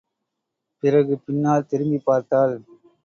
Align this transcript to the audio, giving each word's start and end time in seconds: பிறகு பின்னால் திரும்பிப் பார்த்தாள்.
பிறகு 0.83 1.19
பின்னால் 1.19 1.65
திரும்பிப் 1.65 2.05
பார்த்தாள். 2.05 2.55